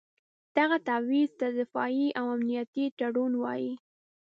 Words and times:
دغه 0.57 0.77
تعویض 0.87 1.31
ته 1.39 1.47
دفاعي 1.59 2.07
او 2.19 2.25
امنیتي 2.35 2.85
تړون 2.99 3.33
وایي. 3.37 3.73